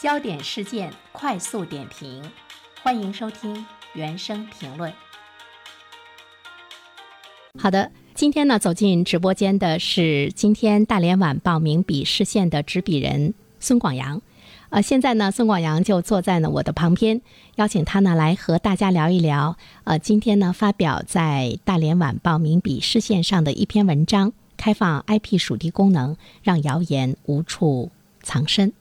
[0.00, 2.22] 焦点事件快速点评，
[2.82, 4.90] 欢迎收听原声评论。
[7.58, 14.22] 好的，今天呢，走进直播间的是今天大连晚报名笔视线的执笔人孙广阳。
[14.70, 17.20] 呃，现在呢，孙广阳就坐在呢我的旁边，
[17.56, 19.58] 邀请他呢来和大家聊一聊。
[19.84, 27.90] 呃，今天呢发表在大连晚报名笔视线上的一篇文章：开放 IP 属地功能，让谣言无处
[28.22, 28.72] 藏身。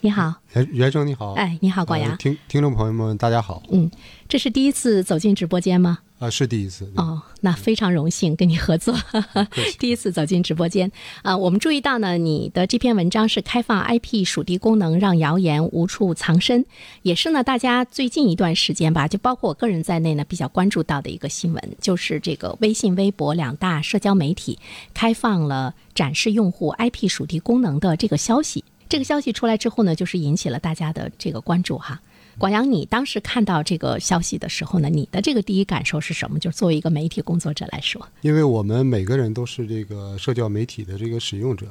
[0.00, 3.90] 你好，袁袁生你好，哎，你好，广阳，听听众朋友们大家好，嗯，
[4.28, 5.98] 这是第一次走进直播间吗？
[6.20, 8.94] 啊，是第一次哦，那非常荣幸跟你合作，
[9.80, 10.92] 第一次走进直播间。
[11.22, 11.36] 啊。
[11.36, 16.64] 我们注意到呢，你的这篇文章是开放 IP 属地功能，让谣言无处藏身，
[17.02, 24.60] 也是呢大家最近一段时间吧，就包括我个人在内呢比较关注到的一个新闻，就是这个微信、微博两大社交媒体
[24.94, 28.62] 开放了展示用户 IP 属地功能的这个消息。
[28.88, 32.00] 这个消息出来之后呢，就是引起了大家的这个关注哈。
[32.38, 36.38] 广阳，你当时看到这个消息的时候呢，你的这个第一感受是什么？
[36.38, 41.66] 就是作为一个媒体工作者来说，因为我们每个人都是这个社交媒体的这个使用者，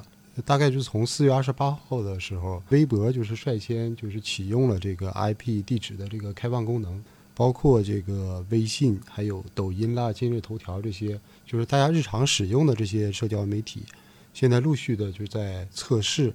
[0.46, 7.02] 大概就是从四月二十八号的时候，微博就是率先就是启用了这个 IP 地址的这个开放功能，
[7.34, 13.84] 包括这个微信、还有抖音啦、今日头条这些，就是大家日常使用的这些社交媒体，
[14.34, 16.34] 现在陆续的就在测试，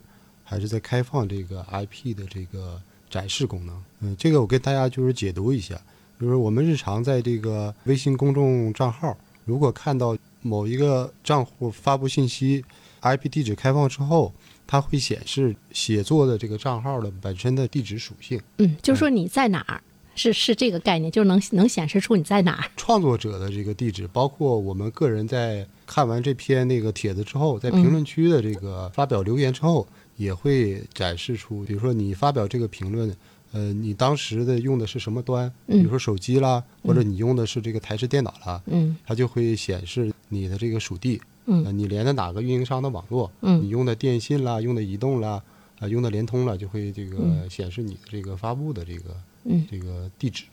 [0.52, 2.80] 还是在开放这个 IP 的这个。
[3.12, 5.78] 展示功能，嗯，这个我跟大家就是解读一下，
[6.18, 9.14] 就是我们日常在这个微信公众账号，
[9.44, 12.64] 如果看到某一个账户发布信息
[13.02, 14.32] ，IP 地址开放之后，
[14.66, 18.40] 它会显示写作的这个账号的本身的地址属性。
[18.56, 19.82] 嗯，就是说你在哪儿，
[20.14, 22.70] 是是这个概念，就是能能显示出你在哪儿。
[22.76, 29.86] 创作者的这个地址，包括我们个人在看完这篇那个帖子之后，在评论区的这个发表留言之后。
[30.18, 33.12] 也会展示出，比如说你发表这个评论，
[33.50, 35.50] 呃，你当时的用的是什么端？
[35.66, 45.42] 比如说手机啦，或者你用的是这个台式电脑啦，嗯，它就会显示你的这个属地，嗯，你连的哪个运营商的网络，嗯，你用的电信啦，用的移动啦，
[45.80, 50.44] 啊，用的联通了，就会这个显示你的这个发布的这个，嗯，这个地址。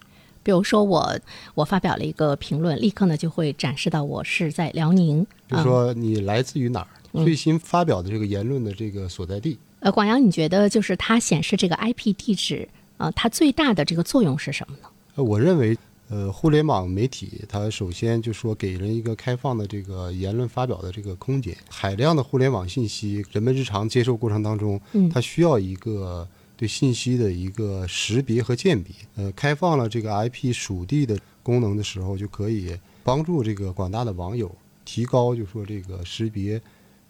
[0.42, 1.20] 比如说我
[1.54, 5.26] 我发表了一个评论，立刻呢就会展示到我是在辽宁。
[5.48, 6.88] 比如说你来自于哪儿？
[7.12, 14.88] 最新发表的这个言论的这个所在地，呃，广阳，你觉得就是它显示这个 IP 地址啊，它最大的这个作用是什么呢？
[15.16, 15.76] 呃，我认为，
[16.10, 26.28] 呃，互联网媒体它首先就说给人一个开放的这个言论发表的这个空间，海量的互联网信息，人们日常接受过程当中，嗯，它需要一个
[26.60, 34.54] 对信息的一个识别和鉴别，呃，开放了这个 IP 属地的功能的时候，就可以帮助这个广大的网友
[34.84, 36.62] 提高，就说这个识别。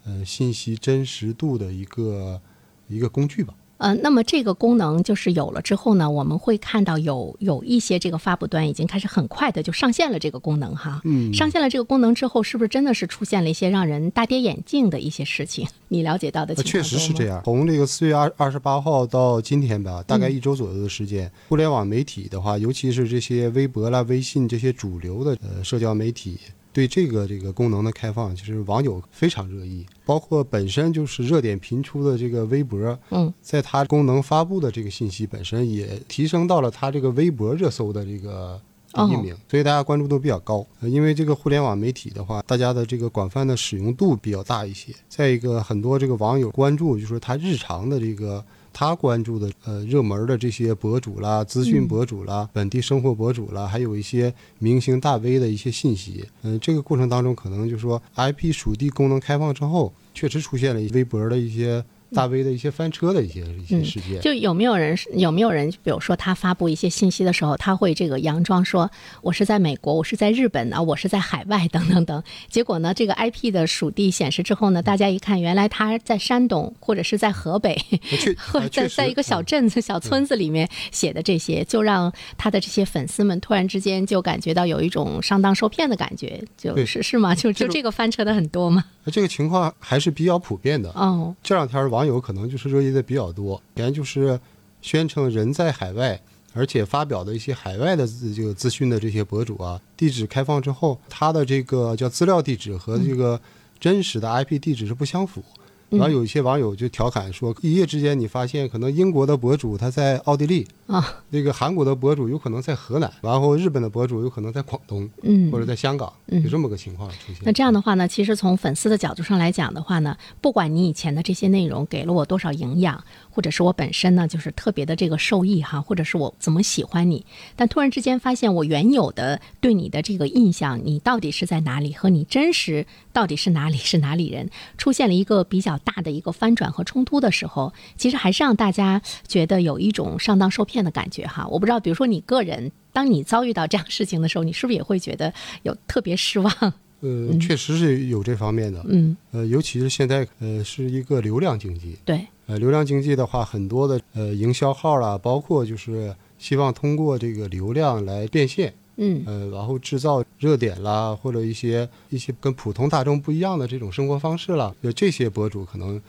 [0.05, 2.39] 呃，信息真实度的一个
[2.87, 3.55] 一个工具吧。
[3.79, 11.01] 呃，那么这个功能就是有了之后呢，我们会看到有有一些这个发布端已经开始很快的就上线了这个功能哈。
[11.05, 11.33] 嗯。
[11.33, 15.65] 上线了这个功能之后，是不是真的是出现了一些让人大跌眼镜的一些事情？
[15.87, 17.41] 你了解到的情况确实是这样。
[17.45, 26.37] 从这个四月二二十八号到今天吧，大概一周左右的时间，互联网媒体的话，尤其是这些微博啦、微信这些主流的呃社交媒体。
[26.79, 38.57] 对这个这个功能的开放，其实网友非常热议，包括本身就是热点频出的这个微博，嗯，在它功能发布的这个信息本身也提升到了它这个微博热搜的这个
[38.93, 40.65] 第一名，所以大家关注度比较高。
[40.83, 44.93] 因为这个互联网媒体的话，大家的这个广泛的使用度比较大一些。
[45.09, 48.41] 再一个，很多这个网友关注，就是说他日常的这个。
[48.71, 61.83] 他关注的呃热门的这些博主啦、资讯博主啦、本地生活博主啦，还有一些明星大 V 的一些信息，嗯，这个过程当中可能就是说 IP 属地功能开放之后，确实出现了微博的一些。
[62.13, 68.89] 大 V 的一些翻车的一些一些事件，就有没有人有没有人，比如说他发布一些信息的时候，他会这个佯装说
[69.21, 72.23] 我是在美国，我是在日本啊，我是在海外等等等。
[72.49, 77.77] 结果呢，这个 IP 的属地显示之后呢，大家一看，原来他在山东或者是在河北，
[78.51, 87.35] 或者在在一个小镇子、小村子里面写的这些，就让他的这些粉丝们突然之间就感觉到有一种上当受骗的感觉，就是是吗？
[87.35, 88.83] 就就这个翻车的很多吗？
[89.09, 91.33] 这个情况还是比较普遍的哦。
[91.41, 92.05] 这两天网。
[92.05, 94.39] 友可能就是热议的比较多，前就是
[94.81, 96.19] 宣称人在海外，
[96.53, 103.39] 而且发表的一些海外的这个资讯的这些博主啊，地址开放之后，他的这个叫资料地址和这个
[103.79, 105.43] 真实的 IP 地址是不相符，
[105.89, 117.37] 然后有一些网友就调侃说，一夜之间你发现可能英国的博主他在奥地利啊，那个韩国的博主有可能在河南，然后日本的博主有可能在广东，嗯，或者在香港，有这么个情况出现。
[117.43, 127.25] 那这样的话呢，其实从粉丝的角度上来讲的话呢，不管你以前的这些内容给了我多少营养，或者是我本身呢就是特别的这个受益哈，或者是我怎么喜欢你，
[127.55, 132.85] 但突然之间发现我原有的对你的这个印象，你到底是在哪里，和你真实
[133.19, 141.45] 到底是哪里是哪里人，出现了一个比较大的一个翻转和冲突的时候，其实还是让大家觉得有一种上当受骗的感觉哈。
[141.49, 145.33] 我不知道，比如说你个人，当你遭遇到这样事情的时候，你是不是也会觉得
[145.63, 146.73] 有特别失望？
[147.01, 165.99] 呃，确实是有这方面的，嗯，呃，尤其是现在，呃，是一个流量经济，对，呃，流量经济的话，很多的呃营销号啦，包括就是希望通过这个流量来变现，嗯，呃，然后制造热点啦，或者一些一些跟普通大众不一样的这种生活方式啦，就这些博主可能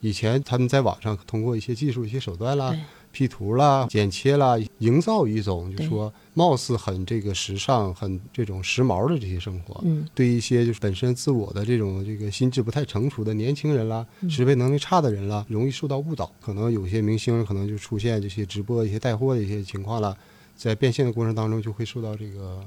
[0.00, 2.72] 以前他们在网上通过一些技术、一些手段啦。
[3.16, 9.80] P 图啦、剪切啦，营造一种就说貌似很这个时尚、很这种时髦的这些生活。
[9.84, 16.28] 嗯，对一些就是本身自我的这种这个心智不太成熟的年轻人啦、识别能力差的人啦，容易受到误导。
[16.40, 20.18] 可能有些明星可能就出现这些直播、一些带货的一些情况了，
[20.56, 22.60] 在变现的过程当中就会受到这个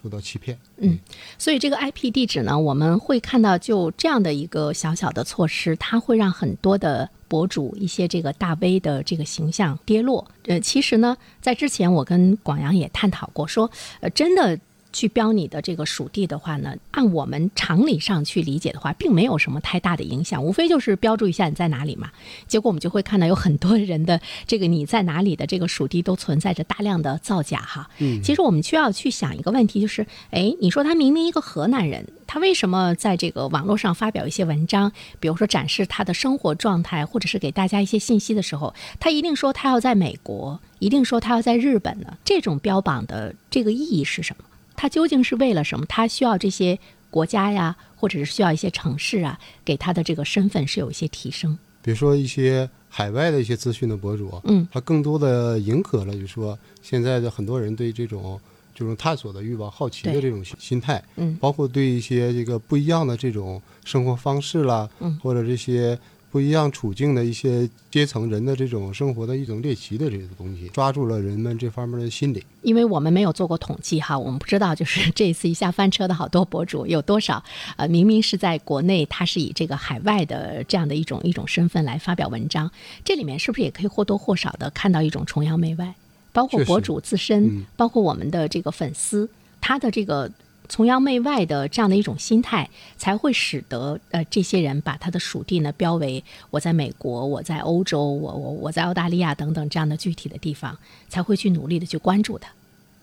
[0.00, 0.58] 受到欺骗。
[0.78, 0.98] 嗯，
[1.38, 7.08] 所以这个 IP 地址呢，我们会看到就这样的一个小小的措施，它会让很多的。
[7.30, 13.70] 博主一些这个大 V 的这个形象跌落，呃，其实呢，在之前我跟广阳也探讨过，说，
[14.00, 14.58] 呃，真的。
[14.92, 22.10] 去标你的这个属地的话呢，按我们常理上去理解的话，并没有什么太大的影响，无非就是标注一下你在哪里嘛。
[22.48, 27.88] 结果我们就会看到有很多人的这个你在哪里的这个属地都存在着大量的造假哈。
[27.98, 42.16] 嗯，其实我们需要去想一个问题，就是哎，你说他明明一个河南人，他为什么在这个网络上发表一些文章，比如说展示他的生活状态，或者是给大家一些信息的时候，他一定说他要在美国，一定说他要在日本呢？
[42.24, 44.44] 这种标榜的这个意义是什么？
[44.80, 45.84] 他究竟是为了什么？
[45.84, 46.78] 他需要这些
[47.10, 51.58] 国家呀，或者是需要一些城市啊，给他的这个身份是有一些提升。
[51.82, 58.40] 比如说一些海外的一些资讯的博主，嗯，他更多的迎合了，就是说现在的很多人对这种
[58.74, 65.98] 这种探索的欲望、好奇的这种心态，嗯，包括对一些这个不一样的这种生活方式啦，嗯，或者这些。
[66.30, 72.44] 不一样处境的一些阶层人的这种生活的一种猎奇的这个东西，抓住了人们这方面的心理。
[72.62, 77.42] 因为我们没有做过统计哈，我们不知道就是这一次一下翻车的好多博主有多少，
[77.76, 82.70] 呃，明明是在国内，他是以这个海外的这样的一种一种身份来发表文章，
[83.04, 85.94] 这里面是不是也可以或多或少的看到一种崇洋媚外？
[86.32, 89.28] 包括博主自身，包括我们的这个粉丝，
[89.60, 90.30] 他的这个。
[90.70, 100.78] 崇洋媚外的这样的一种心态，才会使得呃这些人把他的属地呢标为我在美国，我在欧洲，我我我在澳大利亚等等这样的具体的地方，
[101.08, 102.48] 才会去努力的去关注它。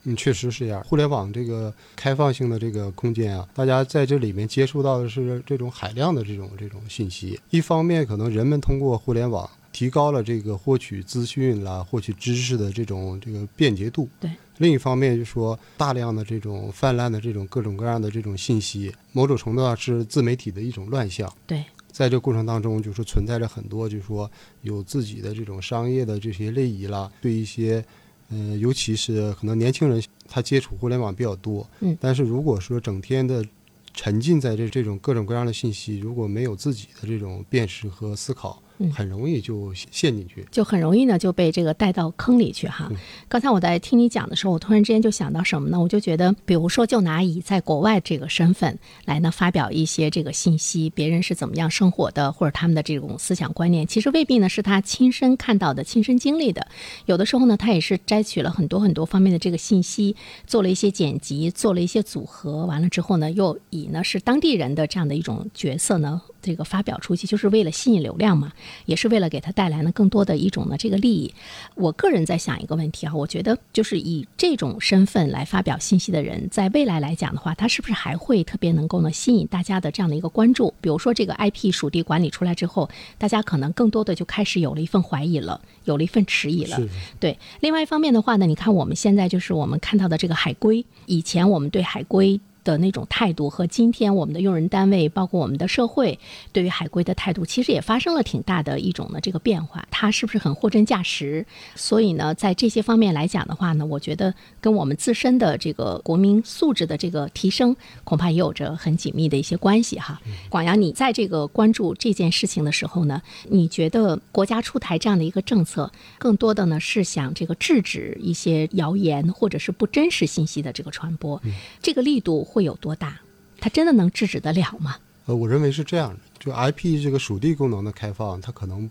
[0.05, 0.81] 嗯，确实是这样。
[0.85, 7.37] 互联网这个开放性的这个空间啊，大家在这里面接触到的是这种海量的这种这种信息。
[7.49, 14.07] 一方面，可能人们通过互联网提高了这个获取资讯啦、获取知识的这种这个便捷度。
[14.21, 14.31] 对。
[14.59, 21.31] 另一方面，就说大量的这种泛滥的这种各种各样的这种信息，某种程度上是自媒体的一种乱象。
[21.45, 24.29] 对，在这过程当中，就是存在着很多，就是说
[24.61, 27.83] 有自己的这种商业的这些利益啦，对一些，
[28.29, 33.45] 嗯，尤其是可能年轻人他接触互联网比较多，嗯，但是如果说整天的
[33.93, 38.61] 沉浸在这这种各种各样的信息，如果没有自己的这种辨识和思考。
[38.93, 42.91] 很容易就陷进去，就很容易呢就被这个带到坑里去哈。
[43.27, 45.79] 刚才我在听你讲的时候，我突然之间就想到什么呢？
[45.79, 56.67] 我就觉得，比如说，就拿以在国外这个身份来呢发表一些这个信息，别人是怎么样生活的，或者他们的这种思想观念，其实未必呢是他亲身看到的、亲身经历的。
[57.05, 60.15] 有的时候呢，他也是摘取了很多很多方面的这个信息，
[60.45, 68.51] 做了一些剪辑，做了一些组合，完了之后呢，又以呢是当地人的这样的一种角色呢，这个发表出去，就是为了吸引流量嘛。
[68.85, 71.33] 也是为了给他带来呢更多的一种呢这个利益。
[71.75, 80.73] 我个人在想一个问题啊，我觉得就是以这种身份来发表信息的人，在未来来讲的话，他是不是还会特别能够呢吸引大家的这样的一个关注？
[80.79, 86.79] 比如说这个 IP 属地管理出来之后，大家可能更多的就开始有了一份怀疑了，有了一份迟疑了。
[87.19, 87.37] 对。
[87.59, 92.39] 另外一方面的话呢，你看我们现在就是我们看到的这个海归，以前我们对海龟。
[92.67, 96.19] 的那种态度和今天我们的用人单位，包括我们的社会
[96.51, 99.87] 对于海归的态度，其实也发生了挺大的一种呢这个变化。
[99.89, 101.45] 它是不是很货真价实？
[101.75, 110.21] 所以呢，在这些方面来讲的话呢，我觉得跟我们自身的这个国民素质的这个提升，恐怕也有着很紧密的一些关系哈。
[110.49, 121.41] 广阳，你在这个关注这件事情的时候呢，你觉得国家出台这样的一个政策，更多的呢是想这个制止一些谣言或者是不真实信息的这个传播，
[121.81, 123.19] 这个力度会有多大？
[123.59, 124.97] 它真的能制止得了吗？
[125.27, 128.89] 呃，我认为是这样的，就 IP 这个属地功能的开放，它可能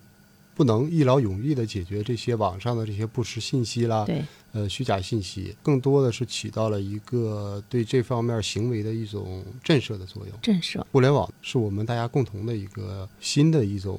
[0.55, 10.39] 不能一劳永逸的解决这些网上的这些不实信息啦，对，呃，虚假信息，更多的是起到了一个对这方面行为的一种震慑的作用。
[10.41, 13.99] 震慑，互联网是我们大家共同的一个新的一种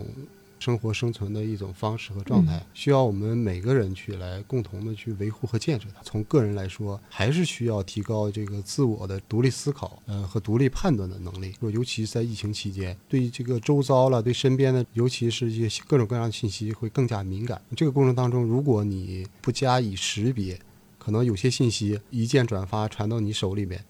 [0.59, 6.01] 生活生存的一种方式和状态，需要我们每个人去来共同的去维护和建设它。
[6.03, 11.53] 从个人来说，还是需要提高这个自我的独立思考，呃和独立判断的能力。
[11.59, 17.61] 说尤其是在疫情期间，对这个周遭了、对身边的，尤其是一些各种各样的信息会更加敏感。
[17.75, 20.59] 这个过程当中，如果你不加以识别，
[20.97, 23.83] 可能有些信息一键转发传到你手里面。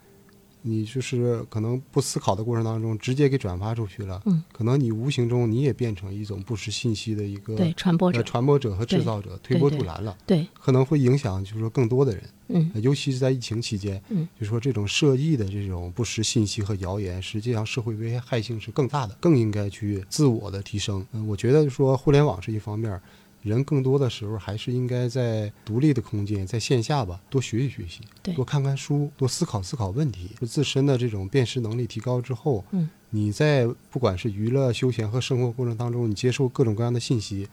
[0.67, 4.21] 你就是可能不思考的过程当中，直接给转发出去了。
[4.25, 10.17] 嗯，可能你无形中你也变成一种不实信息的一个对传播者呃传播者和制造者，推波助澜了。
[10.25, 21.05] 对，可能会影响，就是说更多的人，嗯呃尤其是在疫情期间，嗯，就是说这种涉疫的这种不实信息和谣言，实际上社会危害性是更大的，更应该去自我的提升。
[21.13, 22.99] 嗯、我觉得说互联网是一方面。
[23.41, 28.01] 人更多的时候还是应该在独立的空间，在线下吧，多学习学习，
[28.35, 30.31] 多看看书，多思考思考问题。
[30.39, 37.47] 就自身的这种辨识能力提高之后，嗯，你在不管是娱乐、休闲和生活过程当中，你接受各种各样的信息，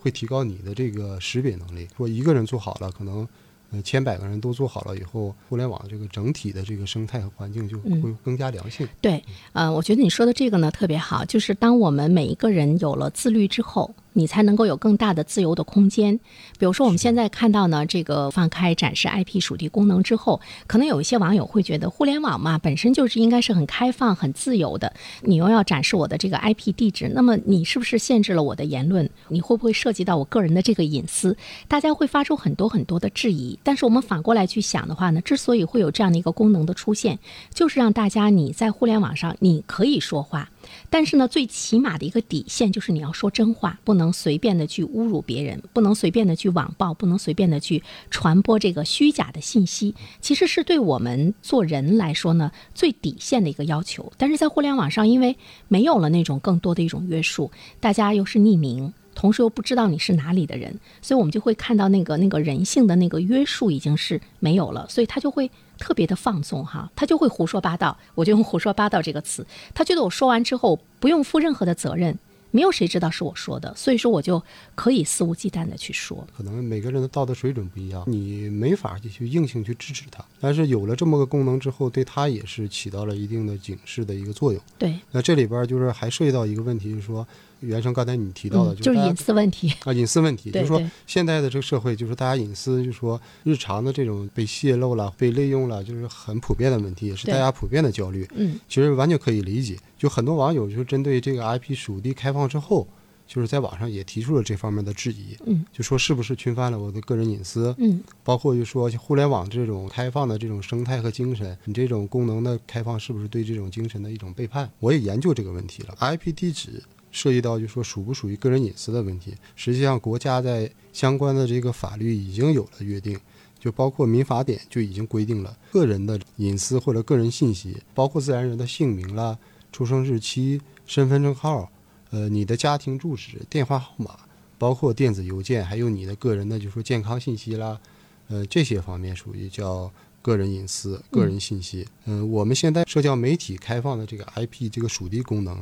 [0.00, 1.88] 会提高你的这个识别能力。
[1.96, 3.26] 说一个人做好了，可能
[3.70, 8.86] 呃千百个人都做好了以后，互联网这个整体的这个生态和环境就嗯会更加良性。
[9.00, 16.18] 对，呃，我觉得你说的这个呢特别好，就是当我们每一个人有了自律之后，你才能够有更大的自由的空间。
[16.58, 24.92] 比如说，我们现在看到呢，这个放开展示 IP 属地功能之后，可能有一些网友会觉得，互联网嘛，本身就是应该是很开放、很自由的。
[25.22, 29.08] 你又要展示我的这个 IP 地址，那么你是不是限制了我的言论？
[29.28, 31.36] 你会不会涉及到我个人的这个隐私？
[31.68, 33.58] 大家会发出很多很多的质疑。
[33.62, 37.18] 但是我们反过来去想的话呢，之所以会有这样的一个功能的出现，
[37.52, 40.50] 就是让大家你在互联网上你可以说话。
[40.90, 49.94] 但是呢，最起码的一个底线就是你要说真话，不能随便的去侮辱别人，不能随便的去网暴，不能随便的去传播这个虚假的信息。
[50.20, 54.12] 其实是对我们做人来说呢，最底线的一个要求。
[54.16, 55.36] 但是在互联网上，因为
[55.68, 57.50] 没有了那种更多的一种约束，
[57.80, 58.92] 大家又是匿名。
[59.18, 60.72] 同时又不知道你是哪里的人，
[61.02, 67.98] 所以我们就会看到那个那个人性的那个约束已经是没有了，所以他就会特别的放纵哈，他就会胡说八道。
[68.14, 69.44] 我就用“胡说八道”这个词，
[69.74, 72.16] 他觉得我说完之后不用负任何的责任，
[72.52, 74.40] 没有谁知道是我说的，所以说我就
[74.76, 76.24] 可以肆无忌惮的去说。
[76.36, 80.24] 可能每个人的道德水准不一样，你没法去硬性去制止他。
[80.40, 84.62] 但是有了这么个功能之后，对他也是起到了一定的警示的一个作用。
[84.78, 87.26] 对，那这里边就是还涉及到一个问题，就是说，
[87.60, 89.72] 原生刚才你提到的，嗯、就是隐私问题。
[89.84, 98.28] 啊，隐私问题，就是说现在的这个社会，就是大家隐私，就是说日常的这种被泄露了、被利用了，就是很普遍的问题，也是大家普遍的焦虑。
[98.34, 99.76] 嗯，其实完全可以理解。
[99.96, 102.86] 就很多网友就是针对这个 IP 属地开放之后，
[103.26, 107.74] 就是在网上也提出了这方面的质疑，嗯，就说是不是侵犯了我的个人隐私？
[107.78, 114.70] 嗯，包括就说互联网这种开放的这种生态和精神，你这种功能的开放是不是对这种精神的一种背叛？
[114.78, 115.94] 我也研究这个问题了。
[116.00, 116.82] IP 地址
[117.18, 123.18] 涉及到就说属不属于个人隐私的问题，实际上国家在相关的这个法律已经有了约定。
[123.58, 129.36] 就包括民法典就已经规定了个人的隐私或者个人信息，包括自然人的姓名啦、
[129.72, 131.68] 出生日期、身份证号，
[132.10, 134.16] 呃，你的家庭住址、电话号码，
[134.58, 137.80] 包括电子邮件，还有你的个人的就说健康信息啦，
[138.28, 139.90] 呃，这些方面属于叫
[140.22, 141.84] 个人隐私、个人信息。
[142.04, 145.60] 嗯、我们现在社交媒体开放的这个 IP 这个属地功能，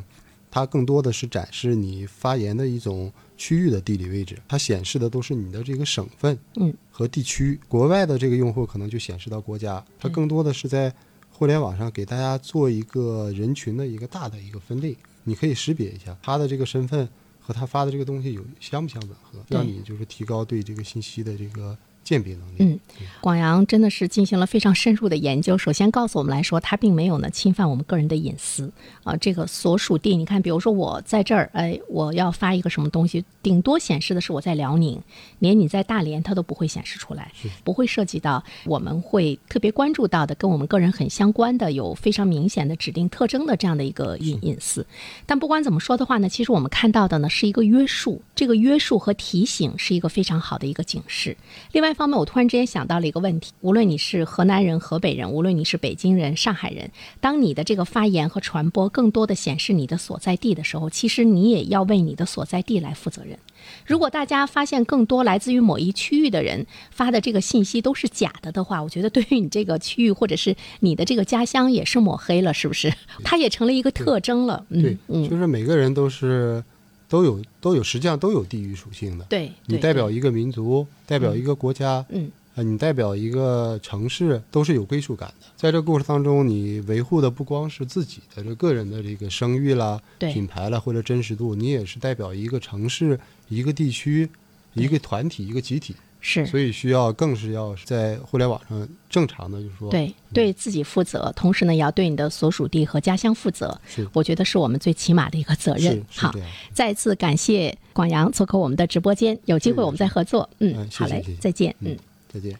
[0.50, 7.59] 它更多的是展示你发言的一种区域的地理位置，它显示的都是你的这个省份，嗯，和地区。
[7.69, 10.93] 国外的这个用户可能就显示到国家，它更多的是在
[11.31, 17.07] 互联网上给大家做一个人群的一个大的一个分类，你可以识别一下他的这个身份
[17.41, 21.76] 和他发的这个东西有相不相吻合，让你就是提高对这个信息的这个
[22.07, 22.55] 鉴别能力。
[22.59, 22.79] 嗯，
[23.21, 25.59] 广阳真的是进行了非常深入的研究。
[25.59, 28.73] 首先告诉我们来说，它并没有呢侵犯我们个人的隐私
[29.03, 29.17] 啊。
[29.17, 35.03] 这个所属地，你看，比如说我在这儿，哎，我要发一个什么东西，顶多显示的是我在辽宁，
[35.41, 37.33] 连你在大连它都不会显示出来，
[37.65, 44.87] 不会涉及到我们会特别关注到的跟我们个人很相关的、有非常明显的指定特征的这样的一个隐隐私。
[45.27, 51.37] 但不管怎么说的话呢，其实我们看到的呢是一个约束，这个约束和提醒是一个非常好的一个警示。
[51.73, 63.37] 另外一方面，我突然之间想到了一个问题：无论你是河南人、河北人，无论你是北京人、上海人，当你的这个发言和传播更多的显示你的所在地的时候，其实你也要为你的所在地来负责任。
[63.85, 72.93] 如果大家发现更多来自于某一区域的人发的这个信息都是假的的话，我觉得对于你这个区域或者是你的这个家乡也是抹黑了，是不是？
[73.25, 74.65] 它也成了一个特征了。
[74.71, 76.62] 对，嗯，就是每个人都是
[77.09, 79.25] 都有都有，实际上都有地域属性的。
[79.27, 85.47] 对，你代表一个民族，代表一个国家，嗯，啊，你代表一个城市，都是有归属感的。
[85.57, 94.29] 在这过程当中，你维护的不光是自己的这个人的这个声誉啦、品牌啦或者真实度，你也是代表一个城市、一个地区、
[94.75, 95.95] 一个团体、一个集体。
[96.28, 103.80] 是，所以需要更是要在互联网上正常的，就是说，对对自己负责，同时呢，也要对你的所属地和家乡负责。
[103.87, 106.04] 是，我觉得是我们最起码的一个责任。
[106.11, 106.35] 好，
[106.75, 110.50] 再次感谢广阳做客我们的直播间，有机会我们再合作。
[110.59, 111.73] 嗯，好嘞，再见。
[111.78, 111.97] 嗯，
[112.28, 112.59] 再见。